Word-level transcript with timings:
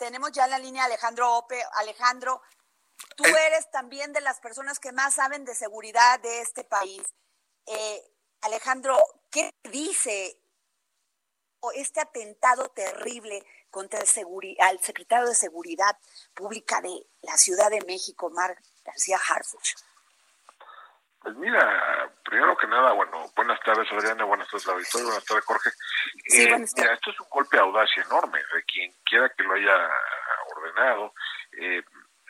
Tenemos 0.00 0.32
ya 0.32 0.46
en 0.46 0.50
la 0.52 0.58
línea 0.58 0.86
Alejandro 0.86 1.36
Ope. 1.36 1.62
Alejandro, 1.74 2.40
tú 3.16 3.24
eres 3.24 3.70
también 3.70 4.14
de 4.14 4.22
las 4.22 4.40
personas 4.40 4.80
que 4.80 4.92
más 4.92 5.12
saben 5.14 5.44
de 5.44 5.54
seguridad 5.54 6.18
de 6.20 6.40
este 6.40 6.64
país. 6.64 7.02
Eh, 7.66 8.02
Alejandro, 8.40 8.96
¿qué 9.30 9.50
dice 9.64 10.40
este 11.74 12.00
atentado 12.00 12.70
terrible 12.70 13.44
contra 13.70 14.00
el, 14.00 14.06
secretario 14.80 15.28
de 15.28 15.34
Seguridad 15.34 15.98
Pública 16.32 16.80
de 16.80 17.06
la 17.20 17.36
Ciudad 17.36 17.68
de 17.68 17.84
México, 17.84 18.30
Mar 18.30 18.56
García 18.82 19.18
Harfuch? 19.18 19.74
Pues 21.20 21.36
mira, 21.36 22.10
primero 22.30 22.56
que 22.56 22.68
nada, 22.68 22.92
bueno, 22.92 23.26
buenas 23.36 23.60
tardes 23.60 23.90
Adriana, 23.92 24.24
buenas 24.24 24.48
tardes 24.48 24.68
Auditorio, 24.68 25.06
buenas 25.08 25.24
tardes 25.24 25.44
Jorge. 25.44 25.70
Sí, 26.26 26.42
eh, 26.44 26.64
mira, 26.76 26.94
esto 26.94 27.10
es 27.10 27.20
un 27.20 27.28
golpe 27.28 27.56
de 27.56 27.62
audacia 27.62 28.02
enorme 28.04 28.38
de 28.54 28.62
quien 28.64 28.92
quiera 29.04 29.28
que 29.30 29.42
lo 29.42 29.54
haya 29.54 29.90
ordenado. 30.56 31.12
Eh, 31.60 31.82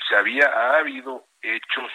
se 0.08 0.16
había, 0.16 0.48
ha 0.48 0.78
habido 0.78 1.26
hechos 1.42 1.92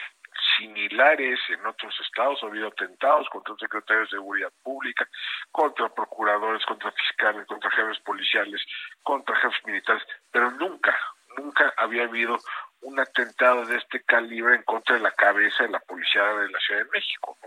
similares 0.58 1.40
en 1.50 1.66
otros 1.66 1.94
estados, 2.00 2.42
ha 2.44 2.48
habido 2.48 2.68
atentados 2.68 3.28
contra 3.30 3.54
el 3.54 3.60
secretario 3.60 4.04
de 4.04 4.10
Seguridad 4.10 4.52
Pública, 4.64 5.08
contra 5.52 5.90
procuradores, 5.90 6.66
contra 6.66 6.92
fiscales, 6.92 7.48
contra 7.48 7.72
jefes 7.72 8.00
policiales, 8.00 8.62
contra 9.02 9.36
jefes 9.38 9.66
militares, 9.66 10.04
pero 10.32 10.52
nunca, 10.52 10.96
nunca 11.38 11.74
había 11.78 12.04
habido 12.04 12.38
un 12.82 13.00
atentado 13.00 13.66
de 13.66 13.78
este 13.78 14.04
calibre 14.04 14.56
en 14.56 14.64
contra 14.64 14.96
de 14.96 15.02
la 15.02 15.12
cabeza 15.12 15.64
de 15.64 15.70
la 15.70 15.80
policía 15.80 16.24
de 16.24 16.50
la 16.50 16.60
Ciudad 16.60 16.84
de 16.84 16.92
México. 16.92 17.38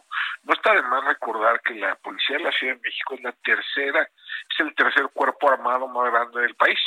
No, 0.48 0.54
está 0.54 0.72
de 0.72 0.80
más 0.80 1.04
recordar 1.04 1.60
que 1.60 1.74
la 1.74 1.94
policía 1.96 2.38
de 2.38 2.44
la 2.44 2.52
Ciudad 2.52 2.74
de 2.74 2.80
México 2.80 3.14
es 3.14 3.22
la 3.22 3.32
tercera, 3.32 4.02
es 4.02 4.60
el 4.60 4.74
tercer 4.74 5.06
cuerpo 5.12 5.50
armado 5.50 5.86
más 5.88 6.10
grande 6.10 6.40
del 6.40 6.54
país, 6.54 6.78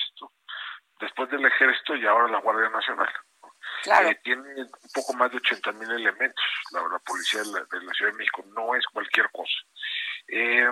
después 0.99 1.29
del 1.29 1.45
ejército 1.45 1.95
y 1.95 2.07
ahora 2.07 2.27
la 2.27 2.39
Guardia 2.39 2.69
Nacional. 2.69 3.13
Eh, 3.85 4.19
tiene 4.23 4.41
un 4.41 4.91
poco 4.93 5.13
más 5.13 5.29
de 5.29 5.37
80 5.37 5.71
mil 5.73 5.91
elementos 5.91 6.43
la, 6.71 6.99
policía 6.99 7.41
de 7.41 7.85
la, 7.85 7.93
Ciudad 7.93 8.11
de 8.11 8.17
México, 8.17 8.43
no 8.55 8.75
es 8.75 8.85
cualquier 8.87 9.29
cosa. 9.31 9.59
Eh, 10.27 10.71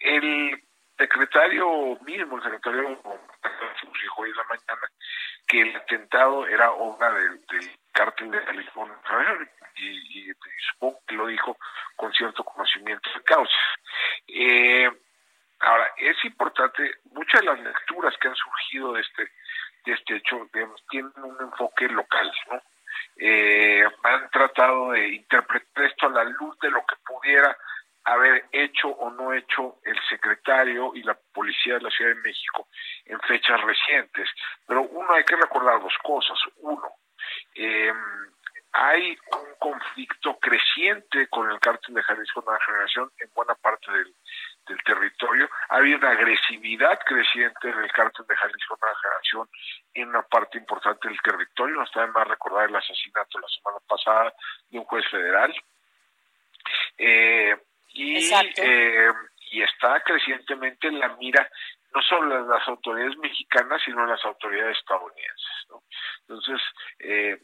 el 0.00 0.62
secretario 0.96 1.98
mismo, 2.00 2.36
el 2.36 2.42
secretario 2.42 2.88
dijo 4.02 4.22
hoy 4.22 4.30
en 4.30 4.36
la 4.36 4.44
mañana 4.44 4.90
que 5.46 5.60
el 5.60 5.76
atentado 5.76 6.46
era 6.46 6.72
obra 6.72 7.12
del, 7.12 7.40
cártel 7.92 8.30
de 8.30 8.44
California 8.44 8.96
y, 9.76 10.30
y, 10.30 10.32
supongo 10.72 11.00
que 11.06 11.14
lo 11.14 11.26
dijo 11.26 11.56
con 11.96 12.12
cierto 12.12 12.44
conocimiento 12.44 13.08
de 13.14 13.22
causa. 13.22 13.58
Eh, 14.26 14.90
ahora, 15.60 15.90
es 15.96 16.24
importante, 16.24 16.98
muchas 17.12 17.40
de 17.40 17.46
las 17.46 17.60
lecturas 17.60 18.14
que 18.20 18.28
han 18.28 18.36
surgido 18.36 18.92
de 18.92 19.00
este 19.00 19.30
de 19.84 19.92
este 19.94 20.16
hecho 20.16 20.48
digamos, 20.52 20.82
tienen 20.90 21.12
un 21.16 21.36
enfoque 21.40 21.88
local, 21.88 22.30
¿no? 22.50 22.60
Eh, 23.16 23.84
han 24.02 24.30
tratado 24.30 24.92
de 24.92 25.08
interpretar 25.08 25.84
esto 25.84 26.06
a 26.06 26.10
la 26.10 26.24
luz 26.24 26.58
de 26.60 26.70
lo 26.70 26.84
que 26.86 26.96
pudiera 27.04 27.56
haber 28.04 28.46
hecho 28.52 28.88
o 28.88 29.10
no 29.10 29.32
hecho 29.32 29.76
el 29.84 29.98
secretario 30.08 30.92
y 30.94 31.02
la 31.02 31.18
policía 31.32 31.74
de 31.74 31.82
la 31.82 31.90
Ciudad 31.90 32.14
de 32.14 32.22
México 32.22 32.68
en 33.04 33.18
fechas 33.20 33.60
recientes. 33.62 34.28
Pero 34.66 34.82
uno 34.82 35.12
hay 35.12 35.24
que 35.24 35.36
recordar 35.36 35.80
dos 35.80 35.96
cosas. 36.02 36.38
Uno, 36.58 36.88
eh, 37.54 37.92
hay 38.72 39.10
un 39.32 39.54
conflicto 39.58 40.38
creciente 40.38 41.26
con 41.28 41.50
el 41.50 41.58
cártel 41.60 41.94
de 41.94 42.02
Jalisco 42.02 42.42
Nueva 42.44 42.64
Generación 42.64 43.10
en 43.18 43.30
buena 43.34 43.54
parte 43.54 43.90
del, 43.90 44.14
del 44.66 44.82
territorio. 44.84 45.48
Ha 45.70 45.76
habido 45.76 45.98
una 45.98 46.10
agresividad 46.10 46.98
creciente 47.04 47.72
del 47.72 47.90
cártel 47.92 48.26
de 48.26 48.36
Jalisco 48.36 48.78
Nueva 48.80 48.98
Generación 49.00 49.48
en 49.94 50.08
una 50.08 50.22
parte 50.22 50.58
importante 50.58 51.08
del 51.08 51.20
territorio. 51.20 51.76
No 51.76 51.84
está 51.84 52.02
de 52.02 52.12
más 52.12 52.28
recordar 52.28 52.68
el 52.68 52.76
asesinato 52.76 53.38
la 53.38 53.48
semana 53.48 53.78
pasada 53.88 54.34
de 54.70 54.78
un 54.78 54.84
juez 54.84 55.06
federal. 55.10 55.54
Eh, 56.98 57.56
y, 57.94 58.30
eh, 58.32 59.12
y 59.50 59.62
está 59.62 60.00
crecientemente 60.00 60.88
en 60.88 60.98
la 60.98 61.08
mira 61.16 61.48
no 61.94 62.02
solo 62.02 62.42
de 62.42 62.48
las 62.48 62.68
autoridades 62.68 63.16
mexicanas, 63.16 63.80
sino 63.82 64.02
de 64.02 64.12
las 64.12 64.24
autoridades 64.24 64.76
estadounidenses. 64.76 65.66
Entonces, 66.28 66.60
eh, 66.98 67.40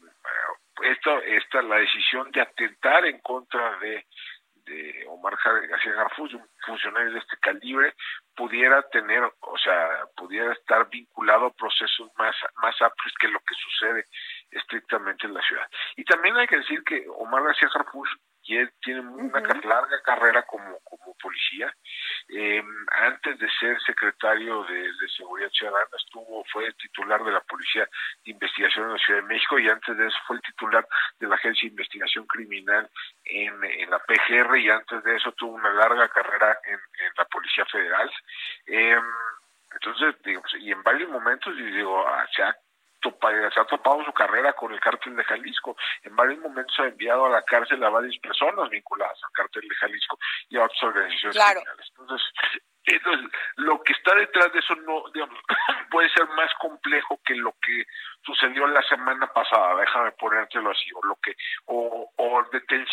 esto, 0.83 1.21
esta, 1.21 1.61
la 1.61 1.77
decisión 1.77 2.31
de 2.31 2.41
atentar 2.41 3.05
en 3.05 3.19
contra 3.19 3.77
de 3.79 4.05
de 4.65 5.05
Omar 5.07 5.37
García 5.43 5.93
Garfus, 5.93 6.33
un 6.33 6.47
funcionario 6.65 7.13
de 7.13 7.19
este 7.19 7.37
calibre, 7.37 7.93
pudiera 8.35 8.81
tener, 8.89 9.23
o 9.23 9.57
sea, 9.57 10.05
pudiera 10.15 10.51
estar 10.53 10.89
vinculado 10.89 11.47
a 11.47 11.53
procesos 11.53 12.09
más, 12.17 12.35
más 12.61 12.75
amplios 12.81 13.13
que 13.19 13.27
lo 13.27 13.39
que 13.39 13.55
sucede 13.55 14.05
estrictamente 14.51 15.27
en 15.27 15.33
la 15.33 15.41
ciudad. 15.41 15.67
Y 15.95 16.03
también 16.03 16.35
hay 16.37 16.47
que 16.47 16.57
decir 16.57 16.83
que 16.83 17.05
Omar 17.07 17.43
García 17.43 17.69
Garfus 17.73 18.09
tiene 18.81 19.01
una 19.01 19.39
larga 19.41 20.01
carrera 20.03 20.43
como, 20.43 20.79
como 20.83 21.15
policía. 21.15 21.73
Eh, 22.29 22.63
antes 22.91 23.39
de 23.39 23.47
ser 23.59 23.79
secretario 23.81 24.63
de, 24.63 24.85
Seguridad 25.15 25.49
Ciudadana, 25.49 25.87
estuvo, 25.97 26.43
fue 26.51 26.71
titular 26.73 27.23
de 27.23 27.31
la 27.31 27.39
Policía 27.41 27.87
de 28.25 28.31
Investigación 28.31 28.85
en 28.85 28.93
la 28.93 28.94
Ciudad 29.05 29.21
de 29.21 29.27
México 29.27 29.59
y 29.59 29.69
antes 29.69 29.97
de 29.97 30.07
eso 30.07 30.17
fue 30.27 30.37
el 30.37 30.41
titular 30.41 30.87
de 31.19 31.27
la 31.27 31.35
Agencia 31.35 31.67
de 31.67 31.71
Investigación 31.71 32.25
Criminal 32.27 32.89
en, 33.23 33.63
en 33.63 33.89
la 33.89 33.99
PGR 33.99 34.57
y 34.57 34.69
antes 34.69 35.03
de 35.03 35.15
eso 35.15 35.31
tuvo 35.33 35.53
una 35.53 35.73
larga 35.73 36.07
carrera 36.09 36.57
en, 36.65 36.79
la 37.17 37.25
Policía 37.25 37.65
Federal. 37.65 38.11
Eh, 38.67 38.97
entonces, 39.73 40.15
digamos, 40.23 40.51
y 40.59 40.71
en 40.71 40.83
varios 40.83 41.09
momentos, 41.09 41.55
digo, 41.55 42.07
ah, 42.07 42.25
se 42.35 42.43
ha 42.43 42.55
se 43.53 43.59
ha 43.59 43.65
topado 43.65 44.03
su 44.03 44.11
carrera 44.13 44.53
con 44.53 44.73
el 44.73 44.79
cártel 44.79 45.15
de 45.15 45.23
Jalisco. 45.23 45.77
En 46.03 46.15
varios 46.15 46.39
momentos 46.39 46.73
ha 46.79 46.87
enviado 46.87 47.25
a 47.25 47.29
la 47.29 47.43
cárcel 47.43 47.83
a 47.83 47.89
varias 47.89 48.17
personas 48.17 48.69
vinculadas 48.69 49.19
al 49.23 49.31
cártel 49.31 49.67
de 49.67 49.75
Jalisco 49.75 50.17
y 50.49 50.57
a 50.57 50.63
otras 50.63 50.83
organizaciones 50.83 51.37
criminales. 51.37 51.87
Entonces, 51.89 52.21
entonces, 52.85 53.31
lo 53.55 53.81
que 53.81 53.93
está 53.93 54.15
detrás 54.15 54.53
de 54.53 54.59
eso 54.59 54.75
no 54.75 55.03
digamos, 55.13 55.39
puede 55.91 56.09
ser 56.09 56.27
más 56.29 56.53
complejo 56.59 57.19
que 57.25 57.35
lo 57.35 57.53
que 57.61 57.85
sucedió 58.23 58.67
la 58.67 58.81
semana 58.83 59.27
pasada, 59.27 59.79
déjame 59.79 60.11
ponértelo 60.13 60.71
así, 60.71 60.89
o 60.93 61.05
lo 61.05 61.15
que 61.15 61.35
o, 61.65 62.11
o 62.15 62.45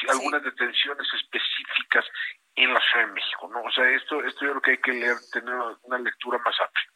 algunas 0.09 0.43
detenciones 0.43 1.07
específicas 1.15 2.05
en 2.55 2.73
la 2.73 2.81
Ciudad 2.81 3.07
de 3.07 3.13
México, 3.13 3.51
¿no? 3.53 3.63
O 3.63 3.71
sea, 3.71 3.89
esto 3.91 4.23
esto 4.25 4.45
yo 4.45 4.51
creo 4.53 4.63
que 4.63 4.71
hay 4.73 4.79
que 4.79 4.93
leer, 4.93 5.17
tener 5.33 5.55
una 5.83 5.99
lectura 5.99 6.39
más 6.39 6.55
amplia. 6.61 6.87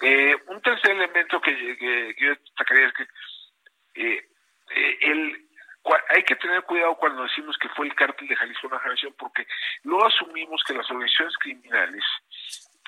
Eh, 0.00 0.36
un 0.48 0.60
tercer 0.60 0.90
elemento 0.92 1.40
que, 1.40 2.14
yo 2.18 2.30
destacaría 2.30 2.88
es 2.88 2.94
que 2.94 3.02
eh, 3.94 4.28
eh, 4.70 4.98
el, 5.02 5.43
hay 6.08 6.22
que 6.22 6.36
tener 6.36 6.62
cuidado 6.62 6.96
cuando 6.96 7.24
decimos 7.24 7.56
que 7.58 7.68
fue 7.70 7.86
el 7.86 7.94
cártel 7.94 8.28
de 8.28 8.36
Jalisco 8.36 8.68
una 8.68 8.78
generación, 8.78 9.14
porque 9.18 9.46
luego 9.82 10.06
asumimos 10.06 10.62
que 10.64 10.74
las 10.74 10.90
organizaciones 10.90 11.36
criminales 11.38 12.04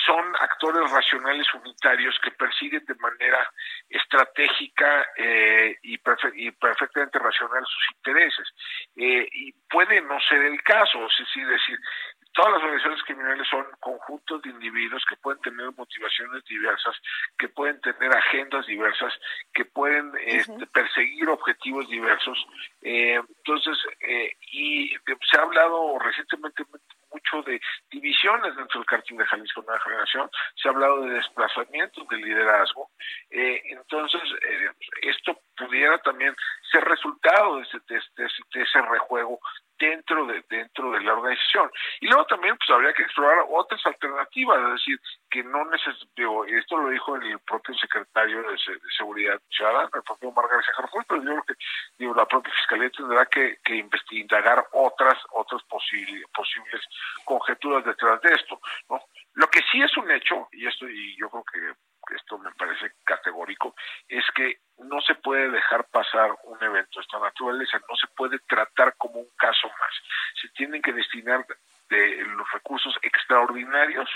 son 0.04 0.24
actores 0.40 0.90
racionales 0.90 1.47
unitarios 1.54 2.16
que 2.22 2.30
persiguen 2.30 2.84
de 2.84 2.94
manera 2.97 3.50
estratégica 3.88 5.06
eh, 5.16 5.76
y, 5.82 5.94
y, 6.34 6.50
perfectamente 6.53 7.18
racional 7.18 7.65
sus 7.65 7.97
intereses. 7.97 8.48
Eh, 8.97 9.28
y 9.32 9.53
puede 9.68 10.00
no 10.03 10.21
ser 10.21 10.42
el 10.42 10.62
caso, 10.62 11.06
es 11.06 11.48
decir, 11.48 11.78
todas 12.36 12.53
las 12.53 12.62
organizaciones 12.62 13.03
criminales 13.04 13.48
son 13.48 13.65
conjuntos 13.80 14.42
de 14.42 14.50
individuos 14.50 15.03
que 15.09 15.16
pueden 15.16 15.41
tener 15.41 15.72
motivaciones 15.74 16.44
diversas, 16.44 16.94
que 17.38 17.48
pueden 17.48 17.80
tener 17.80 18.15
agendas 18.15 18.66
diversas, 18.66 19.15
que 19.54 19.65
pueden 19.65 20.12
este, 20.22 20.66
perseguir 20.66 21.30
objetivos 21.30 21.88
diversos. 21.88 22.47
Eh, 22.83 23.18
entonces, 23.38 23.78
eh, 24.00 24.36
y 24.53 24.91
se 24.91 25.38
ha 25.38 25.42
hablado 25.42 25.98
recientemente 25.98 26.62
mucho 27.10 27.42
de 27.50 27.59
divisiones 27.91 28.54
dentro 28.54 28.80
del 28.80 28.86
cartel 28.86 29.16
de 29.16 29.24
Jalisco 29.24 29.62
Nueva 29.62 29.80
Generación, 29.80 30.30
se 30.56 30.68
ha 30.68 30.72
hablado 30.72 31.03
de 31.03 31.15
desplazamientos 31.15 32.06
de 32.09 32.16
liderazgo. 32.18 32.91
Eh, 33.30 33.62
entonces, 33.71 34.21
esto 35.00 35.41
pudiera 35.56 35.97
también 35.98 36.36
ser 36.71 36.84
resultado 36.84 37.56
de 37.56 37.62
ese, 37.62 37.78
de 37.88 38.62
ese 38.62 38.83
rejuego 38.83 39.41
de 39.41 39.46
Y 42.00 42.06
luego 42.06 42.24
también 42.26 42.56
pues 42.56 42.70
habría 42.70 42.92
que 42.92 43.03
explorar 43.03 43.44
otras 43.48 43.84
alternativas, 43.86 44.58
es 44.58 44.72
decir, 44.72 45.00
que 45.30 45.42
no 45.42 45.64
necesito, 45.66 46.44
esto 46.44 46.76
lo 46.76 46.91
dijo 46.91 47.16
el 47.16 47.38
propio 47.41 47.74
secretario 47.74 48.42
de, 48.42 48.56
Seguridad 48.97 49.41
Ciudadana, 49.50 49.91
el 49.94 50.03
propio 50.03 50.32
Margarita 50.32 50.72
García 50.78 51.04
pero 51.08 51.22
yo 51.22 51.30
creo 51.30 51.44
que 51.44 51.54
digo, 51.98 52.14
la 52.14 52.26
propia 52.26 52.53
Fiscalía 52.54 52.91
tendrá 52.91 53.26
que, 53.26 53.58
que 53.64 53.76
investigar 53.76 54.66
otras 54.72 55.18
otras 55.32 55.62
posibles 55.64 56.24
posibles 56.34 56.82
conjeturas 57.24 57.84
detrás 57.84 58.20
de 58.22 58.32
esto, 58.32 58.60
¿no? 58.88 59.00
Lo 59.34 59.48
que 59.48 59.60
sí 59.70 59.82
es 59.82 59.94
un 59.97 60.10
hecho, 60.10 60.48
y 60.52 60.66
esto 60.66 60.88
y 60.88 61.16
yo 61.16 61.28
creo 61.28 61.44
que 61.44 61.85
esto 62.14 62.38
me 62.38 62.53
parece 62.53 62.92
categórico, 63.04 63.74
es 64.08 64.24
que 64.34 64.60
no 64.78 65.00
se 65.00 65.14
puede 65.16 65.50
dejar 65.50 65.84
pasar 65.88 66.30
un 66.44 66.62
evento 66.62 67.00
de 67.00 67.04
esta 67.04 67.18
naturaleza, 67.18 67.80
no 67.88 67.97
se 67.97 68.06
puede 68.08 68.38
tratar 68.41 68.94
como 68.97 69.20
un 69.20 69.30
caso 69.36 69.68
más. 69.68 69.94
Se 70.41 70.48
tienen 70.50 70.82
que 70.82 70.92
destinar 70.92 71.44
de 71.88 72.24
los 72.24 72.50
recursos 72.53 72.97
extraordinarios 73.03 74.08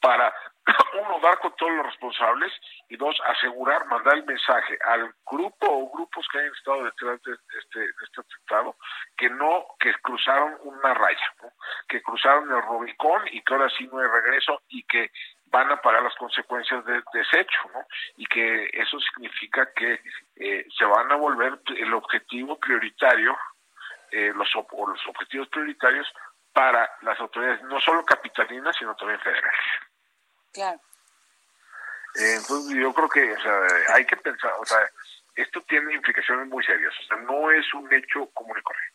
para, 0.00 0.32
uno, 1.00 1.18
dar 1.20 1.38
con 1.38 1.54
todos 1.56 1.72
los 1.72 1.86
responsables 1.86 2.52
y 2.88 2.96
dos, 2.96 3.16
asegurar, 3.26 3.86
mandar 3.86 4.14
el 4.14 4.24
mensaje 4.24 4.78
al 4.84 5.14
grupo 5.24 5.66
o 5.66 5.90
grupos 5.90 6.26
que 6.30 6.38
hayan 6.38 6.52
estado 6.52 6.84
detrás 6.84 7.22
de 7.22 7.32
este, 7.32 7.84
este 7.84 8.20
atentado 8.20 8.76
que 9.16 9.30
no, 9.30 9.66
que 9.78 9.94
cruzaron 10.02 10.56
una 10.62 10.94
raya, 10.94 11.34
que 11.88 12.02
cruzaron 12.02 12.50
el 12.50 12.62
Rubicón 12.62 13.22
y 13.30 13.40
que 13.42 13.54
ahora 13.54 13.70
sí 13.76 13.88
no 13.90 13.98
hay 13.98 14.08
regreso 14.08 14.62
y 14.68 14.82
que 14.84 15.10
van 15.54 15.70
a 15.70 15.80
pagar 15.80 16.02
las 16.02 16.16
consecuencias 16.16 16.84
de, 16.84 16.98
ese 16.98 17.40
hecho, 17.40 17.60
¿no? 17.72 17.86
Y 18.16 18.26
que 18.26 18.68
eso 18.72 18.98
significa 18.98 19.72
que 19.72 20.00
eh, 20.34 20.66
se 20.76 20.84
van 20.84 21.12
a 21.12 21.14
volver 21.14 21.60
el 21.76 21.94
objetivo 21.94 22.58
prioritario, 22.58 23.38
eh, 24.10 24.32
los, 24.34 24.48
los 24.52 25.06
objetivos 25.06 25.48
prioritarios 25.48 26.12
para 26.52 26.90
las 27.02 27.20
autoridades, 27.20 27.62
no 27.62 27.80
solo 27.80 28.04
capitalinas, 28.04 28.74
sino 28.76 28.96
también 28.96 29.20
federales. 29.20 29.66
Claro. 30.52 30.80
Eh, 32.16 32.34
entonces 32.34 32.76
yo 32.76 32.92
creo 32.92 33.08
que 33.08 33.32
o 33.32 33.40
sea, 33.40 33.60
hay 33.94 34.04
que 34.06 34.16
pensar, 34.16 34.52
o 34.58 34.64
sea, 34.64 34.78
esto 35.36 35.60
tiene 35.68 35.94
implicaciones 35.94 36.48
muy 36.48 36.64
serias, 36.64 36.92
o 36.98 37.02
sea, 37.04 37.16
no 37.18 37.50
es 37.52 37.72
un 37.74 37.92
hecho 37.94 38.26
común 38.34 38.56
y 38.58 38.62
correcto. 38.62 38.93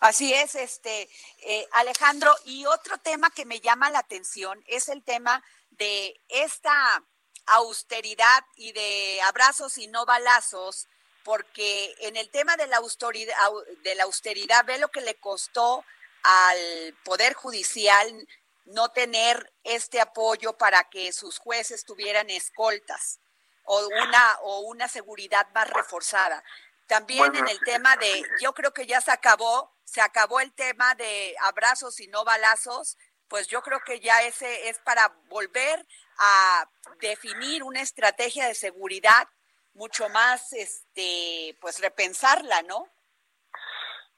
Así 0.00 0.32
es, 0.32 0.54
este 0.54 1.08
eh, 1.38 1.66
Alejandro. 1.72 2.34
Y 2.44 2.66
otro 2.66 2.98
tema 2.98 3.30
que 3.30 3.44
me 3.44 3.60
llama 3.60 3.90
la 3.90 4.00
atención 4.00 4.62
es 4.66 4.88
el 4.88 5.02
tema 5.02 5.42
de 5.70 6.20
esta 6.28 7.02
austeridad 7.46 8.44
y 8.56 8.72
de 8.72 9.20
abrazos 9.22 9.78
y 9.78 9.86
no 9.86 10.04
balazos, 10.04 10.88
porque 11.24 11.94
en 12.00 12.16
el 12.16 12.30
tema 12.30 12.56
de 12.56 12.66
la 12.66 12.78
austeridad, 12.78 13.34
de 13.82 13.94
la 13.94 14.04
austeridad 14.04 14.64
ve 14.64 14.78
lo 14.78 14.88
que 14.88 15.00
le 15.00 15.14
costó 15.16 15.84
al 16.22 16.96
Poder 17.04 17.34
Judicial 17.34 18.26
no 18.64 18.88
tener 18.88 19.52
este 19.62 20.00
apoyo 20.00 20.56
para 20.56 20.88
que 20.90 21.12
sus 21.12 21.38
jueces 21.38 21.84
tuvieran 21.84 22.30
escoltas 22.30 23.20
o 23.64 23.86
una 23.86 24.38
o 24.42 24.60
una 24.60 24.88
seguridad 24.88 25.46
más 25.54 25.68
reforzada. 25.70 26.42
También 26.86 27.34
en 27.34 27.48
el 27.48 27.58
tema 27.60 27.96
de, 27.96 28.22
yo 28.40 28.52
creo 28.52 28.72
que 28.72 28.86
ya 28.86 29.00
se 29.00 29.10
acabó, 29.10 29.76
se 29.84 30.00
acabó 30.00 30.40
el 30.40 30.52
tema 30.52 30.94
de 30.94 31.34
abrazos 31.42 32.00
y 32.00 32.06
no 32.08 32.24
balazos, 32.24 32.96
pues 33.28 33.48
yo 33.48 33.60
creo 33.62 33.80
que 33.80 34.00
ya 34.00 34.22
ese 34.22 34.68
es 34.68 34.78
para 34.78 35.08
volver 35.28 35.84
a 36.18 36.70
definir 37.00 37.64
una 37.64 37.80
estrategia 37.80 38.46
de 38.46 38.54
seguridad 38.54 39.28
mucho 39.74 40.08
más, 40.08 40.52
este, 40.52 41.56
pues 41.60 41.80
repensarla, 41.80 42.62
¿no? 42.62 42.88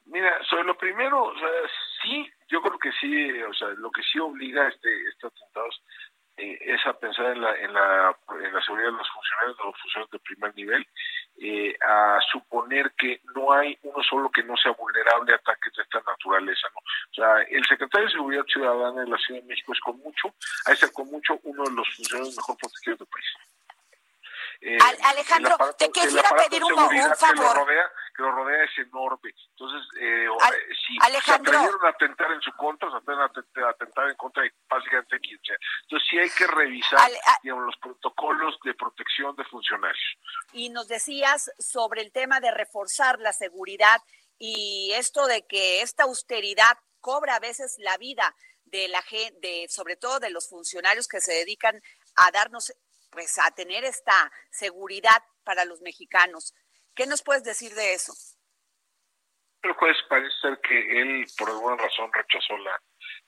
Mira, 0.05 0.39
sobre 0.49 0.63
lo 0.63 0.77
primero, 0.77 1.23
o 1.23 1.37
sea, 1.37 1.49
sí, 2.01 2.31
yo 2.49 2.61
creo 2.61 2.79
que 2.79 2.91
sí, 2.93 3.41
o 3.43 3.53
sea, 3.53 3.67
lo 3.69 3.91
que 3.91 4.01
sí 4.03 4.19
obliga 4.19 4.63
a 4.63 4.69
este, 4.69 4.89
estos 5.09 5.31
atentados 5.33 5.83
eh, 6.39 6.57
es 6.61 6.85
a 6.85 6.93
pensar 6.93 7.25
en 7.25 7.41
la, 7.41 7.55
en, 7.55 7.73
la, 7.73 8.15
en 8.43 8.53
la 8.53 8.61
seguridad 8.61 8.91
de 8.91 8.97
los 8.97 9.09
funcionarios, 9.11 9.57
de 9.57 9.63
los 9.65 9.81
funcionarios 9.81 10.11
de 10.11 10.19
primer 10.19 10.55
nivel, 10.55 10.87
eh, 11.41 11.77
a 11.85 12.19
suponer 12.31 12.91
que 12.97 13.21
no 13.35 13.51
hay 13.51 13.77
uno 13.83 14.01
solo 14.03 14.29
que 14.29 14.43
no 14.43 14.55
sea 14.55 14.71
vulnerable 14.71 15.33
a 15.33 15.35
ataques 15.35 15.73
de 15.75 15.83
esta 15.83 15.99
naturaleza. 15.99 16.67
¿no? 16.73 16.79
O 16.79 17.13
sea, 17.13 17.41
el 17.49 17.65
secretario 17.65 18.07
de 18.07 18.13
Seguridad 18.13 18.45
Ciudadana 18.45 19.01
de 19.01 19.09
la 19.09 19.17
Ciudad 19.17 19.41
de 19.41 19.47
México 19.47 19.73
es 19.73 19.79
con 19.81 19.97
mucho, 19.99 20.33
a 20.65 20.75
ser 20.75 20.91
con 20.93 21.07
mucho 21.11 21.39
uno 21.43 21.63
de 21.63 21.71
los 21.75 21.95
funcionarios 21.95 22.35
mejor 22.35 22.57
protegidos 22.57 22.99
del 22.99 23.07
país. 23.07 23.27
Eh, 24.61 24.77
Alejandro, 25.05 25.55
te 25.77 25.89
quisiera 25.89 26.29
pedir 26.31 26.63
un, 26.63 26.75
favor. 26.75 26.89
Que 26.89 27.41
lo, 27.41 27.53
rodea, 27.53 27.91
que 28.19 28.23
lo 28.23 28.31
rodea 28.31 28.63
es 28.65 28.77
enorme. 28.85 29.33
Entonces, 29.51 29.87
eh, 30.01 30.25
eh 30.25 30.75
si 30.85 30.97
Alejandro. 31.01 31.51
se 31.51 31.57
atrevieron 31.57 31.85
a 31.85 31.89
atentar 31.89 32.31
en 32.31 32.41
su 32.41 32.51
contra, 32.57 32.91
se 32.91 32.97
atrevieron 32.97 33.31
a 33.65 33.69
atentar 33.69 34.09
en 34.09 34.15
contra 34.15 34.43
de 34.43 34.53
básicamente 34.69 35.19
quien 35.19 35.39
sea. 35.43 35.55
Entonces, 35.83 36.07
sí 36.09 36.19
hay 36.19 36.29
que 36.29 36.47
revisar 36.47 37.11
digamos, 37.41 37.65
los 37.65 37.77
protocolos 37.77 38.59
de 38.65 38.73
protección 38.73 39.35
de 39.35 39.45
funcionarios. 39.45 40.17
Y 40.51 40.69
nos 40.69 40.87
decías 40.87 41.49
sobre 41.57 42.01
el 42.01 42.11
tema 42.11 42.41
de 42.41 42.51
reforzar 42.51 43.19
la 43.19 43.31
seguridad 43.31 44.01
y 44.37 44.91
esto 44.95 45.25
de 45.27 45.45
que 45.47 45.81
esta 45.81 46.03
austeridad 46.03 46.77
cobra 46.99 47.35
a 47.35 47.39
veces 47.39 47.75
la 47.79 47.97
vida 47.97 48.35
de 48.65 48.87
la 48.89 49.01
gente, 49.01 49.65
sobre 49.69 49.95
todo 49.95 50.19
de 50.19 50.29
los 50.29 50.49
funcionarios 50.49 51.07
que 51.07 51.21
se 51.21 51.33
dedican 51.33 51.81
a 52.15 52.31
darnos 52.31 52.73
pues 53.11 53.39
a 53.39 53.49
tener 53.51 53.83
esta 53.85 54.31
seguridad 54.51 55.23
para 55.43 55.65
los 55.65 55.81
mexicanos. 55.81 56.53
¿Qué 56.99 57.07
nos 57.07 57.23
puedes 57.23 57.45
decir 57.45 57.71
de 57.75 57.93
eso? 57.93 58.11
El 59.63 59.71
juez 59.71 59.95
parece 60.09 60.35
ser 60.41 60.59
que 60.59 61.01
él 61.01 61.25
por 61.37 61.47
alguna 61.49 61.77
razón 61.77 62.11
rechazó 62.11 62.57
la, 62.57 62.77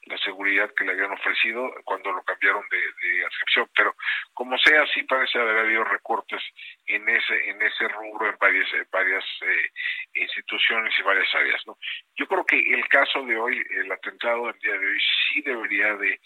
la 0.08 0.18
seguridad 0.18 0.70
que 0.76 0.84
le 0.84 0.92
habían 0.92 1.14
ofrecido 1.14 1.72
cuando 1.86 2.12
lo 2.12 2.22
cambiaron 2.24 2.66
de, 2.70 2.78
de 2.78 3.26
adscripción, 3.26 3.70
pero 3.74 3.96
como 4.34 4.58
sea, 4.58 4.86
sí 4.94 5.04
parece 5.04 5.40
haber 5.40 5.60
habido 5.60 5.86
recortes 5.86 6.42
en 6.86 7.08
ese 7.08 7.50
en 7.50 7.62
ese 7.62 7.88
rubro 7.88 8.30
en 8.30 8.38
varias 8.42 8.68
varias 8.92 9.24
eh, 9.40 9.70
instituciones 10.16 10.94
y 11.00 11.04
varias 11.04 11.34
áreas, 11.34 11.62
¿no? 11.66 11.78
Yo 12.18 12.28
creo 12.28 12.46
que 12.46 12.60
el 12.60 12.86
caso 12.90 13.24
de 13.24 13.38
hoy, 13.38 13.66
el 13.70 13.90
atentado 13.90 14.48
del 14.48 14.60
día 14.60 14.78
de 14.78 14.86
hoy, 14.86 15.00
sí 15.30 15.42
debería 15.44 15.96
de 15.96 16.20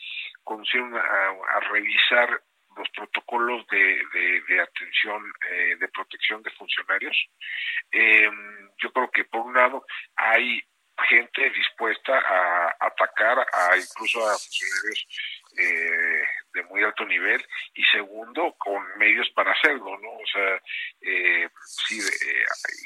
conducir 0.43 0.81
a 0.81 1.59
revisar 1.69 2.41
los 2.77 2.89
protocolos 2.89 3.65
de, 3.67 4.01
de, 4.47 4.61
atención, 4.61 5.23
eh, 5.49 5.75
de 5.79 5.87
protección 5.89 6.41
de 6.43 6.51
funcionarios. 6.51 7.17
Eh, 7.91 8.29
yo 8.77 8.91
creo 8.91 9.09
que 9.11 9.25
por 9.25 9.41
un 9.41 9.53
lado 9.53 9.85
hay 10.15 10.61
gente 11.03 11.49
dispuesta 11.49 12.17
a 12.17 12.75
atacar 12.79 13.39
a 13.39 13.77
incluso 13.77 14.19
a 14.27 14.37
funcionarios 14.37 15.07
eh, 15.57 16.23
de 16.53 16.63
muy 16.63 16.83
alto 16.83 17.05
nivel 17.05 17.45
y 17.73 17.83
segundo 17.83 18.55
con 18.57 18.81
medios 18.97 19.29
para 19.31 19.51
hacerlo 19.51 19.97
no 19.99 20.09
o 20.09 20.25
sea 20.31 20.61
eh, 21.01 21.49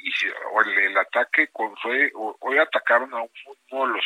y 0.04 0.12
si, 0.12 0.26
el, 0.26 0.98
ataque 0.98 1.50
fue 1.82 2.12
hoy 2.14 2.58
atacaron 2.58 3.14
a 3.14 3.22
uno 3.22 3.88
de 3.88 3.94
los 3.94 4.06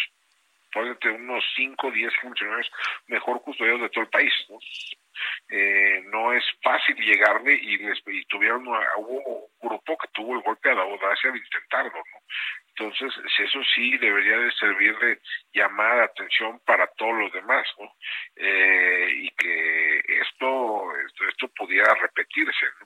unos 1.06 1.44
5 1.56 1.88
o 1.88 1.92
10 1.92 2.14
funcionarios 2.22 2.72
mejor 3.08 3.42
custodiados 3.42 3.82
de 3.82 3.90
todo 3.90 4.04
el 4.04 4.10
país 4.10 4.34
¿no? 4.50 4.58
Eh, 5.50 6.02
no 6.06 6.34
es 6.34 6.44
fácil 6.62 6.96
llegarle 6.96 7.54
y, 7.54 7.78
les, 7.78 8.00
y 8.08 8.26
tuvieron 8.26 8.68
hubo 8.68 9.48
un 9.62 9.70
grupo 9.70 9.98
que 9.98 10.08
tuvo 10.14 10.36
el 10.36 10.42
golpe 10.42 10.70
a 10.70 10.76
la 10.76 10.84
audacia 10.84 11.32
de 11.32 11.38
intentarlo, 11.38 11.98
¿no? 11.98 12.20
Entonces, 12.76 13.14
eso 13.38 13.60
sí 13.76 13.98
debería 14.00 14.38
de 14.38 14.52
servir 14.54 14.98
de 14.98 15.22
llamada 15.54 15.96
de 15.96 16.04
atención 16.06 16.60
para 16.66 16.88
todos 16.88 17.14
los 17.14 17.32
demás, 17.32 17.68
¿no? 17.78 17.96
Eh, 18.36 19.10
y 19.16 19.30
que 19.32 20.00
esto, 20.22 20.92
esto, 21.30 21.48
pudiera 21.50 21.94
repetirse, 21.94 22.66
¿no? 22.80 22.86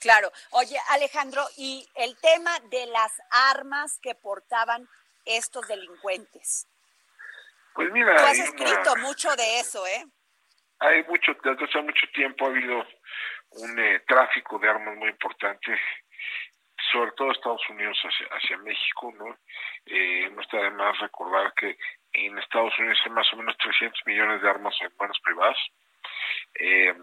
Claro. 0.00 0.30
Oye, 0.50 0.76
Alejandro, 0.90 1.42
y 1.56 1.86
el 1.94 2.16
tema 2.18 2.58
de 2.70 2.86
las 2.86 3.12
armas 3.30 3.98
que 4.02 4.14
portaban 4.14 4.88
estos 5.24 5.66
delincuentes. 5.68 6.66
Pues 7.74 7.92
mira, 7.92 8.16
tú 8.16 8.22
has 8.24 8.38
escrito 8.38 8.96
mucho 8.96 9.34
de 9.36 9.60
eso, 9.60 9.86
¿eh? 9.86 10.04
Hay 10.78 11.04
mucho, 11.04 11.32
desde 11.42 11.64
hace 11.64 11.82
mucho 11.82 12.06
tiempo 12.14 12.46
ha 12.46 12.48
habido 12.48 12.86
un 13.50 13.78
eh, 13.78 14.00
tráfico 14.06 14.58
de 14.58 14.68
armas 14.68 14.96
muy 14.96 15.08
importante, 15.08 15.78
sobre 16.92 17.12
todo 17.12 17.32
Estados 17.32 17.68
Unidos 17.70 17.98
hacia, 18.02 18.26
hacia 18.36 18.58
México, 18.58 19.12
¿no? 19.18 19.36
Eh, 19.86 20.28
no 20.32 20.42
está 20.42 20.58
de 20.58 20.70
más 20.70 20.98
recordar 20.98 21.52
que 21.54 21.76
en 22.12 22.38
Estados 22.38 22.78
Unidos 22.78 22.98
hay 23.04 23.12
más 23.12 23.32
o 23.32 23.36
menos 23.36 23.56
300 23.58 24.00
millones 24.06 24.42
de 24.42 24.50
armas 24.50 24.74
en 24.80 24.92
manos 24.98 25.18
privadas, 25.24 25.58
eh, 26.60 26.94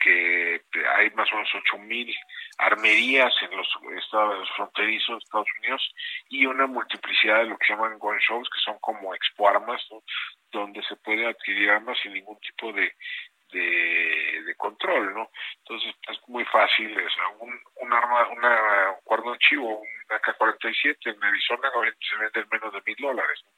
que 0.00 0.62
hay 0.96 1.10
más 1.10 1.30
o 1.32 1.36
menos 1.36 1.50
8 1.54 1.78
mil 1.78 2.14
armerías 2.58 3.34
en 3.42 3.56
los 3.56 3.68
estados 4.02 4.48
fronterizos 4.56 5.18
de 5.18 5.24
Estados 5.24 5.48
Unidos 5.58 5.94
y 6.28 6.46
una 6.46 6.66
multiplicidad 6.66 7.38
de 7.38 7.46
lo 7.46 7.58
que 7.58 7.72
llaman 7.72 7.98
gun 7.98 8.18
shows, 8.18 8.48
que 8.48 8.60
son 8.60 8.78
como 8.80 9.14
expo 9.14 9.48
armas, 9.48 9.84
¿no? 9.90 10.02
Donde 10.50 10.82
se 10.82 10.96
puede 10.96 11.26
adquirir 11.26 11.70
armas 11.70 11.98
sin 12.02 12.12
ningún 12.12 12.38
tipo 12.40 12.72
de, 12.72 12.92
de, 13.52 14.54
control, 14.56 15.14
¿no? 15.14 15.30
Entonces 15.58 15.94
es 16.08 16.28
muy 16.28 16.44
fácil, 16.46 16.92
o 16.98 17.10
sea, 17.10 17.28
un, 17.40 17.60
un 17.76 17.92
arma, 17.92 18.28
una, 18.28 18.90
un 18.90 19.04
cordón 19.04 19.38
chivo, 19.38 19.80
una 20.08 20.18
K-47 20.18 20.96
en 21.04 21.24
Arizona 21.24 21.70
se 22.00 22.16
vende 22.18 22.40
en 22.40 22.48
menos 22.50 22.72
de 22.72 22.82
mil 22.84 22.96
dólares, 22.98 23.40
¿no? 23.44 23.52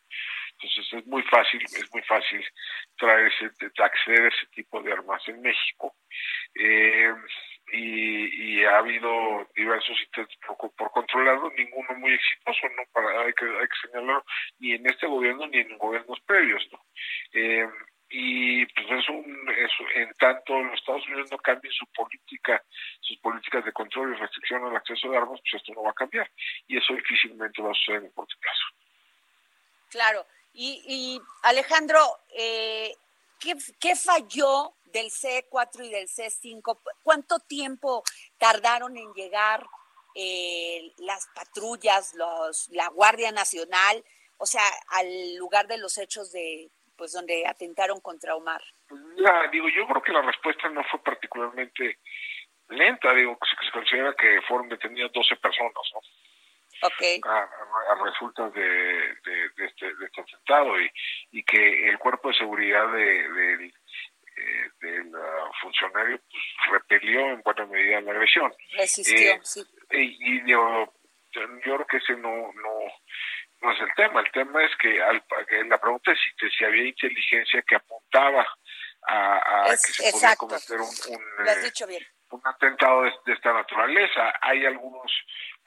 Entonces 0.53 0.93
es 0.93 1.07
muy 1.07 1.23
fácil, 1.23 1.63
es 1.63 1.91
muy 1.93 2.03
fácil 2.03 2.45
traer 2.99 3.33
ese, 3.33 3.51
acceder 3.83 4.27
a 4.27 4.29
ese 4.29 4.47
tipo 4.55 4.83
de 4.83 4.93
armas 4.93 5.27
en 5.29 5.41
México. 5.41 5.95
Eh, 6.55 7.15
y, 7.73 8.61
y, 8.61 8.65
ha 8.65 8.79
habido 8.79 9.47
diversos 9.55 9.97
intentos 10.07 10.37
por, 10.47 10.71
por, 10.73 10.91
controlarlo, 10.91 11.51
ninguno 11.57 11.95
muy 11.99 12.13
exitoso, 12.15 12.69
no 12.77 12.83
para 12.93 13.23
hay 13.23 13.33
que, 13.33 13.45
hay 13.45 13.67
que 13.69 13.89
señalarlo, 13.89 14.25
ni 14.59 14.73
en 14.73 14.87
este 14.87 15.07
gobierno 15.07 15.47
ni 15.47 15.59
en 15.59 15.79
gobiernos 15.79 16.21
previos, 16.21 16.67
¿no? 16.73 16.81
Eh, 17.33 17.69
y 18.11 18.67
pues 18.67 18.87
es 18.91 19.09
un 19.09 19.49
eso 19.57 19.85
en 19.95 20.13
tanto 20.15 20.61
los 20.61 20.75
Estados 20.75 21.07
Unidos 21.07 21.31
no 21.31 21.39
cambien 21.39 21.73
su 21.73 21.87
política 21.95 22.61
sus 23.01 23.17
políticas 23.19 23.65
de 23.65 23.73
control 23.73 24.13
y 24.13 24.19
restricción 24.19 24.65
al 24.65 24.75
acceso 24.75 25.09
de 25.09 25.17
armas 25.17 25.41
pues 25.41 25.63
esto 25.63 25.73
no 25.75 25.85
va 25.85 25.91
a 25.91 25.95
cambiar 25.95 26.29
y 26.67 26.77
eso 26.77 26.93
difícilmente 26.93 27.63
va 27.63 27.71
a 27.71 27.75
suceder 27.75 28.03
en 28.03 28.11
corto 28.11 28.35
plazo. 28.41 28.65
Claro. 29.91 30.27
Y, 30.53 30.83
y 30.89 31.21
Alejandro 31.45 32.01
eh, 32.37 32.93
¿qué, 33.39 33.55
¿qué 33.81 33.95
falló 33.95 34.75
del 34.87 35.07
C4 35.07 35.85
y 35.85 35.91
del 35.91 36.09
C5 36.09 36.79
cuánto 37.11 37.41
tiempo 37.41 38.05
tardaron 38.39 38.97
en 38.97 39.13
llegar 39.15 39.67
eh, 40.15 40.93
las 40.99 41.27
patrullas 41.35 42.15
los 42.15 42.69
la 42.71 42.89
Guardia 42.91 43.33
Nacional 43.33 44.05
o 44.39 44.47
sea 44.47 44.63
al 44.91 45.35
lugar 45.35 45.67
de 45.67 45.79
los 45.79 45.99
hechos 45.99 46.31
de 46.31 46.71
pues 46.97 47.13
donde 47.13 47.45
atentaron 47.49 48.01
contra 48.01 48.37
Omar? 48.37 48.63
Ya, 49.17 49.49
digo, 49.51 49.67
yo 49.71 49.89
creo 49.89 50.03
que 50.03 50.13
la 50.13 50.23
respuesta 50.23 50.69
no 50.69 50.85
fue 50.85 51.03
particularmente 51.03 51.99
lenta, 52.69 53.13
digo, 53.15 53.37
que 53.39 53.65
se 53.65 53.73
considera 53.73 54.15
que 54.15 54.41
fueron 54.47 54.69
detenidas 54.69 55.11
12 55.11 55.37
personas, 55.37 55.73
¿no? 55.95 56.01
Okay. 56.83 57.21
A, 57.25 57.49
a, 57.93 58.05
resultas 58.05 58.53
de, 58.55 58.63
de, 58.63 59.49
de, 59.57 59.67
este, 59.67 59.95
de 59.95 60.07
este 60.07 60.21
atentado 60.21 60.81
y, 60.81 60.91
y 61.33 61.43
que 61.43 61.89
el 61.89 61.99
cuerpo 61.99 62.29
de 62.29 62.35
seguridad 62.35 62.93
de, 62.93 63.73
eh, 64.41 64.71
del 64.81 65.13
funcionario 65.61 66.19
pues, 66.19 66.73
repelió 66.73 67.21
en 67.31 67.43
buena 67.43 67.67
medida 67.67 68.01
la 68.01 68.13
agresión. 68.13 68.53
Resistió, 68.77 69.33
eh, 69.33 69.41
sí. 69.43 69.63
Y, 69.91 70.37
y 70.37 70.51
yo, 70.51 70.93
yo, 71.33 71.43
creo 71.63 71.87
que 71.87 71.99
ese 71.99 72.15
no, 72.15 72.31
no, 72.31 72.73
no 73.61 73.73
es 73.73 73.81
el 73.81 73.95
tema. 73.95 74.21
El 74.21 74.31
tema 74.33 74.65
es 74.65 74.71
que, 74.77 75.03
al, 75.03 75.23
la 75.69 75.79
pregunta 75.79 76.13
es 76.13 76.19
si, 76.19 76.49
si 76.51 76.65
había 76.65 76.85
inteligencia 76.85 77.63
que 77.63 77.77
apuntaba 77.77 78.47
a, 79.07 79.65
a 79.65 79.71
que 79.71 79.77
se 79.77 80.13
podía 80.13 80.37
cometer 80.37 80.81
un, 80.81 80.89
un, 80.89 81.49
eh, 81.49 82.07
un 82.31 82.41
atentado 82.45 83.03
de, 83.03 83.13
de, 83.27 83.33
esta 83.33 83.53
naturaleza. 83.53 84.33
Hay 84.41 84.65
algunos 84.65 85.13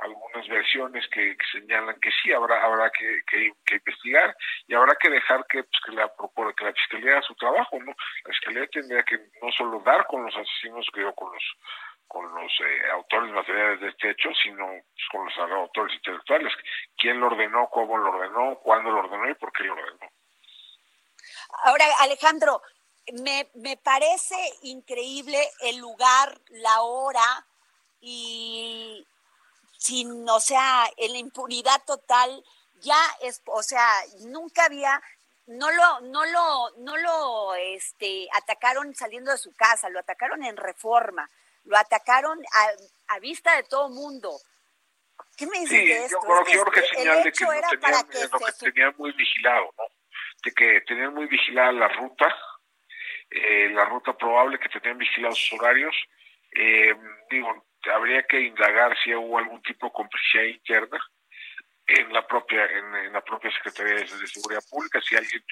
algunas 0.03 0.48
versiones 0.48 1.07
que, 1.10 1.38
que, 1.38 1.45
señalan 1.51 2.00
que 2.00 2.10
sí 2.22 2.31
habrá 2.31 2.63
habrá 2.63 2.89
que, 2.91 3.22
que, 3.27 3.51
que, 3.65 3.75
investigar 3.75 4.36
y 4.67 4.74
habrá 4.74 4.95
que 4.95 5.10
dejar 5.10 5.45
que, 5.48 5.63
pues, 5.63 5.81
que 5.86 5.91
la 5.93 6.12
que 6.55 6.65
la 6.65 6.74
fiscalía 6.74 7.12
haga 7.13 7.22
su 7.22 7.36
trabajo 7.36 7.79
no 7.79 7.93
la 8.25 8.33
fiscalía 8.33 8.67
tendría 8.67 9.03
que 9.03 9.17
no 9.41 9.51
solo 9.51 9.79
dar 9.79 10.05
con 10.07 10.25
los 10.25 10.36
asesinos 10.36 10.88
creo 10.91 11.13
con 11.15 11.31
los 11.33 11.43
con 12.07 12.31
los 12.36 12.51
eh, 12.60 12.91
autores 12.91 13.31
materiales 13.31 13.79
de 13.79 13.89
este 13.89 14.12
hecho, 14.12 14.29
sino 14.43 14.67
pues, 14.67 15.07
con 15.12 15.25
los 15.25 15.38
autores 15.38 15.95
intelectuales. 15.95 16.53
¿Quién 16.95 17.19
lo 17.19 17.25
ordenó, 17.25 17.67
cómo 17.72 17.98
lo 17.98 18.12
ordenó, 18.12 18.60
cuándo 18.60 18.91
lo 18.91 19.00
ordenó 19.00 19.27
y 19.29 19.33
por 19.33 19.51
qué 19.51 19.63
lo 19.63 19.74
ordenó? 19.74 20.12
Ahora, 21.63 21.86
Alejandro, 22.01 22.62
me, 23.24 23.50
me 23.55 23.77
parece 23.77 24.36
increíble 24.62 25.39
el 25.62 25.77
lugar, 25.77 26.38
la 26.50 26.81
hora 26.81 27.48
y 28.00 29.07
sin, 29.84 30.28
o 30.30 30.40
sea, 30.40 30.86
en 30.98 31.12
la 31.12 31.18
impunidad 31.18 31.84
total, 31.86 32.44
ya 32.82 33.00
es, 33.22 33.42
o 33.46 33.62
sea, 33.63 33.88
nunca 34.25 34.66
había 34.66 35.02
no 35.46 35.70
lo, 35.72 36.02
no 36.02 36.25
lo, 36.25 36.70
no 36.78 36.96
lo 36.98 37.56
este, 37.56 38.28
atacaron 38.34 38.96
saliendo 38.96 39.32
de 39.32 39.38
su 39.38 39.54
casa, 39.54 39.90
lo 39.90 40.00
atacaron 40.00 40.44
en 40.44 40.56
reforma 40.56 41.30
lo 41.66 41.78
atacaron 41.78 42.40
a, 42.40 43.16
a 43.16 43.20
vista 43.20 43.56
de 43.56 43.63
todo 43.63 43.90
mundo. 43.90 44.32
¿Qué 45.38 45.48
me 45.48 45.60
dices 45.60 45.72
de 45.72 46.06
esto? 46.06 46.20
Yo, 46.22 46.44
creo 46.44 46.66
que 46.66 46.80
es 46.80 46.90
señal 46.90 47.24
de 47.24 47.32
que, 47.32 47.44
lo 47.44 47.52
tenían, 47.52 48.08
que, 48.08 48.20
lo 48.24 48.40
que 48.40 48.72
tenían 48.72 48.94
muy 48.98 49.12
vigilado, 49.13 49.74
¿no? 49.78 49.84
De 50.44 50.52
que 50.52 50.82
tenían 50.82 51.13
muy 51.13 51.25
vigilada 51.28 51.72
la 51.72 51.88
ruta, 51.88 52.36
eh, 53.30 53.70
la 53.72 53.86
ruta 53.86 54.16
probable, 54.16 54.60
que 54.60 54.70
tenían 54.70 54.98
vigilados 54.98 55.40
sus 55.40 55.60
horarios. 55.60 55.96
Eh, 56.52 56.94
digo, 57.30 57.66
habría 57.92 58.24
que 58.24 58.40
indagar 58.40 58.98
si 59.04 59.13
hubo 59.13 59.38
algún 59.38 59.62
tipo 59.62 59.88
de 59.88 59.94
complicidad 59.94 60.44
interna 60.44 61.00
en 61.88 62.13
la 62.13 62.25
propia 62.25 62.66
en, 62.66 62.96
en 62.96 63.13
la 63.13 63.22
propia 63.22 63.52
Secretaría 63.52 63.96
de 63.96 64.28
Seguridad 64.28 64.63
Pública, 64.70 65.02
si 65.02 65.16
alguien 65.16 65.44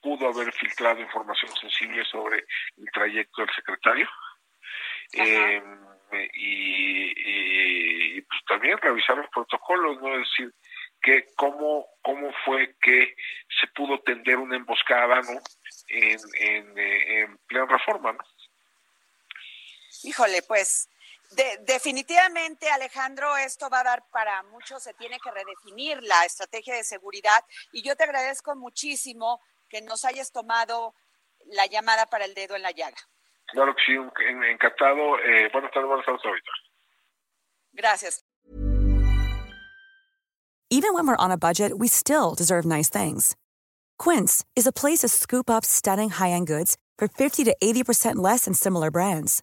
pudo 0.00 0.28
haber 0.28 0.52
filtrado 0.52 1.00
información 1.00 1.50
sensible 1.56 2.04
sobre 2.04 2.44
el 2.76 2.90
trayecto 2.92 3.42
del 3.42 3.54
secretario 3.54 4.08
eh, 5.12 5.62
y, 6.34 8.16
y, 8.16 8.20
pues 8.22 8.44
también 8.46 8.78
revisar 8.78 9.16
los 9.16 9.28
protocolos, 9.30 10.00
¿no? 10.00 10.14
Es 10.14 10.28
decir, 10.28 10.54
que 11.00 11.26
cómo, 11.36 11.86
cómo 12.02 12.32
fue 12.44 12.74
que 12.80 13.14
se 13.60 13.66
pudo 13.68 14.00
tender 14.00 14.36
una 14.36 14.56
emboscada, 14.56 15.20
¿no? 15.22 15.40
En, 15.88 16.18
en, 16.40 16.78
eh, 16.78 17.20
en 17.20 17.38
plena 17.46 17.66
reforma, 17.66 18.12
¿no? 18.12 18.18
Híjole, 20.04 20.42
pues 20.46 20.88
de, 21.30 21.58
definitivamente, 21.62 22.70
Alejandro, 22.70 23.36
esto 23.36 23.68
va 23.68 23.80
a 23.80 23.84
dar 23.84 24.04
para 24.10 24.42
mucho, 24.44 24.80
se 24.80 24.94
tiene 24.94 25.18
que 25.20 25.30
redefinir 25.30 26.02
la 26.02 26.24
estrategia 26.24 26.74
de 26.74 26.84
seguridad 26.84 27.44
y 27.72 27.82
yo 27.82 27.96
te 27.96 28.04
agradezco 28.04 28.56
muchísimo 28.56 29.40
que 29.68 29.82
nos 29.82 30.04
hayas 30.04 30.32
tomado 30.32 30.94
la 31.46 31.66
llamada 31.66 32.06
para 32.06 32.24
el 32.24 32.34
dedo 32.34 32.56
en 32.56 32.62
la 32.62 32.70
llaga. 32.70 32.96
Claro 33.46 33.74
que 33.74 33.82
sí, 33.86 33.92
encantado. 33.92 35.18
Eh, 35.20 35.48
buenas 35.52 35.70
tardes, 35.72 35.88
buenas 35.88 36.06
tardes 36.06 36.24
ahorita. 36.24 36.50
Gracias. 37.72 38.24
Even 40.70 40.92
when 40.92 41.06
we're 41.06 41.16
on 41.16 41.30
a 41.30 41.38
budget, 41.38 41.78
we 41.78 41.88
still 41.88 42.34
deserve 42.34 42.66
nice 42.66 42.90
things. 42.90 43.36
Quince 43.98 44.44
is 44.54 44.66
a 44.66 44.72
place 44.72 44.98
to 44.98 45.08
scoop 45.08 45.48
up 45.48 45.64
stunning 45.64 46.10
high-end 46.10 46.46
goods 46.46 46.76
for 46.98 47.08
50 47.08 47.44
to 47.44 47.56
80% 47.62 48.16
less 48.16 48.44
than 48.44 48.52
similar 48.52 48.90
brands. 48.90 49.42